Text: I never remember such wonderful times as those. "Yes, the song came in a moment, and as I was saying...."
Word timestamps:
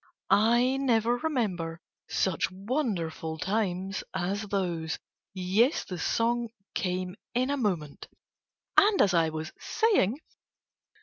I 0.31 0.77
never 0.77 1.17
remember 1.17 1.79
such 2.09 2.49
wonderful 2.49 3.37
times 3.37 4.03
as 4.15 4.41
those. 4.41 4.97
"Yes, 5.31 5.83
the 5.85 5.99
song 5.99 6.49
came 6.73 7.15
in 7.35 7.51
a 7.51 7.55
moment, 7.57 8.07
and 8.75 8.99
as 8.99 9.13
I 9.13 9.29
was 9.29 9.51
saying...." 9.59 10.17